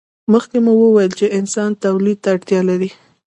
مخکې 0.33 0.57
مو 0.65 0.73
وویل 0.81 1.11
چې 1.19 1.33
انسانان 1.39 1.73
تولید 1.85 2.17
ته 2.23 2.27
اړتیا 2.35 2.59
لري. 2.69 2.89